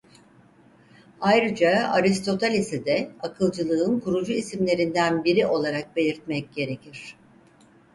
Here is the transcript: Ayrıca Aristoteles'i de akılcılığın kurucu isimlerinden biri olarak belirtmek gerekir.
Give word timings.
Ayrıca 1.21 1.87
Aristoteles'i 1.89 2.85
de 2.85 3.11
akılcılığın 3.19 3.99
kurucu 3.99 4.31
isimlerinden 4.33 5.23
biri 5.23 5.47
olarak 5.47 5.95
belirtmek 5.95 6.53
gerekir. 6.53 7.15